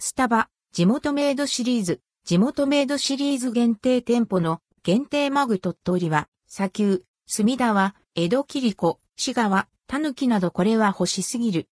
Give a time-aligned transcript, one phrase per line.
[0.00, 11.68] スタバ、地元メイドシリーズ、地元メイドシリーズ限定店舗の限定マグ鳥取は、砂丘、隅田は、江戸切子、滋川、たぬきなどこれは欲しすぎる。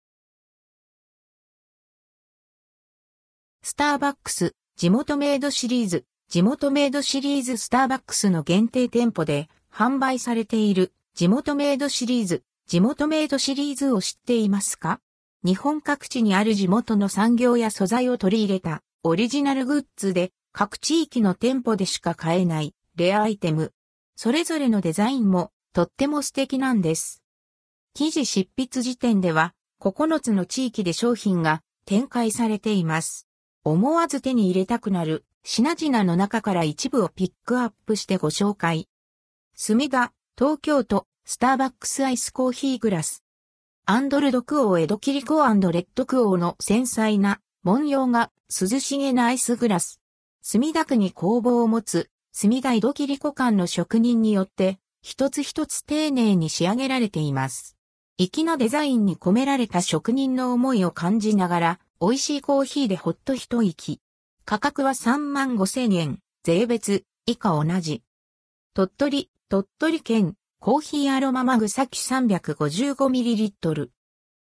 [3.61, 14.99] スターバックス、地元メイドシリーズ、地元メイドシリーズスターバックスの限定店舗で販売されている地元メイドシリーズ、地元メイドシリーズを知っていますか？
[15.45, 23.71] 日本各地にある地元の産業や素材を取り入れたオリジナルグッズで各地域の店舗でしか買えないレアアイテム。
[24.15, 27.21] それぞれのデザインもとっても素敵なんです。
[27.93, 33.27] 記事執筆時点では9つの地域で商品が展開されています。
[33.63, 38.89] 思わず手に入れたくなる品々の中から一部をピックアップしてご紹介。
[39.53, 43.24] 墨田、東京都、スターバックスアイスコーヒーグラス。
[43.87, 50.01] アンドルドクオー江戸切リコレッドクオーの繊細な文様が涼しげなアイスグラス。
[50.41, 57.77] 墨田区に工房を持つ墨田江戸切リコ館の職人によって一つ一つ丁寧に仕上げられています。
[58.17, 64.01] 粋なデザインに込められた職人の思いを感じながら美味しいコーヒーでほっと一息。
[64.45, 68.01] 価格は3万5千円、税別、以下同じ。
[68.73, 73.89] 鳥取、鳥取県、コーヒーアロママグサキ 355ml。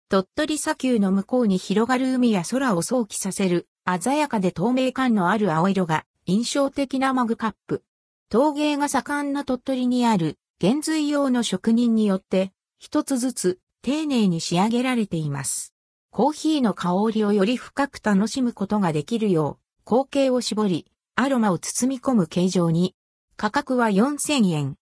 [0.10, 3.68] 鳥取砂丘の向こうに広がる海や空を想起させる、
[4.02, 7.84] 鮮やかで透明感のある青色が印象的なマグカップ。
[8.30, 15.74] 陶芸が盛んな鳥取にある原髄用の職人によって一つずつ丁寧に仕上げられています。
[16.12, 22.96] コーヒーの香りをより深く楽しむことができるよう、口径を絞り、アロマを包み込む形状に、
[23.38, 24.78] 価格は4000円。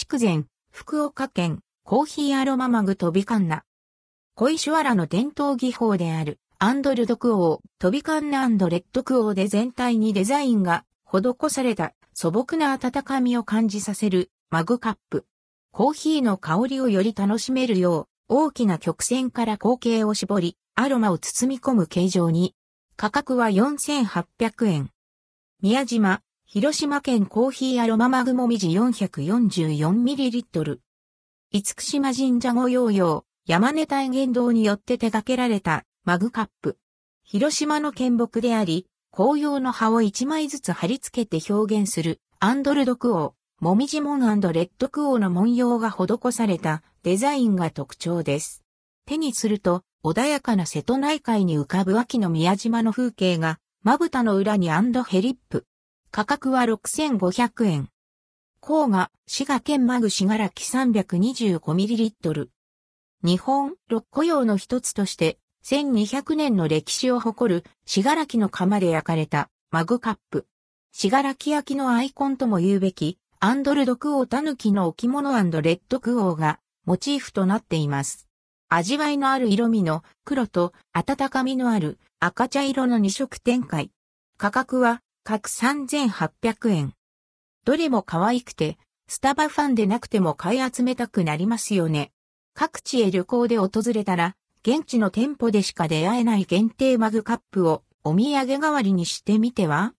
[0.00, 3.64] 筑前、福岡県、コーヒーアロママグ飛びカンナ。
[4.36, 15.26] 小石原の伝統技法である、アンドルドクオー、飛びカンナレッドクオーで全体にデザインが施された素朴な温かみを感じさせるマグカップ。
[15.72, 22.54] コーヒーの香りをより楽しめるよう、大きな曲線から口径を絞り、アロマを包み込む形状に、
[22.94, 24.90] 価格は4800円。
[25.60, 30.78] 宮島、広島県コーヒーアロママグモミジ 444ml。
[31.52, 36.78] 厳島神社御用用、山根大言堂によって手掛けられたマグカップ。
[37.22, 43.62] 広島の県木であり、紅葉の葉を1枚ずつ貼り付けて表現するアンドルドクオー。
[43.62, 48.64] もみじ門レッドクオーの文様が施されたデザインが特徴です。
[49.04, 55.66] 手にすると穏やかな瀬戸内海に浮かぶ秋の宮島の風景がまぶたの裏に and hellip。
[56.10, 57.90] 価格は6500円。
[58.60, 62.48] 甲賀、滋賀県マグシガラキ 325ml。
[63.22, 70.46] 日本六古窯の一つとして1200年の歴史を誇る信楽の窯で焼かれたマグカップ。
[70.92, 75.36] 信楽焼きのアイコンとも言うべき and ldquo タヌキの置物レ
[75.72, 78.26] ッドクオーがモチーフとなっています。
[78.70, 83.90] 味わいのある色味の黒と温かみのある赤茶色の2色展開。
[84.38, 86.94] 価格は各3800円。
[87.66, 88.78] どれも可愛くて、
[89.08, 92.12] スタバファンでなくても買い集めたくなりますよね。
[92.54, 94.36] 各地へ旅行で訪れたら、
[94.66, 99.92] 現地の店舗でしか出会えない限定マグカップをお土産代わりにしてみては？